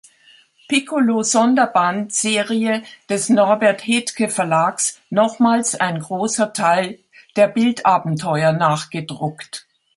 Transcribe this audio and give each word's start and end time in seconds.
Piccolo-Sonderband 0.67 2.11
Serie 2.11 2.81
des 3.07 3.29
Norbert 3.29 3.81
Hethke 3.87 4.29
Verlags 4.31 4.99
nochmals 5.11 5.75
ein 5.75 5.99
großer 5.99 6.53
Teil 6.53 6.97
der 7.35 7.47
Bild 7.47 7.85
Abenteuer 7.85 8.51
nachgedruckt. 8.51 9.67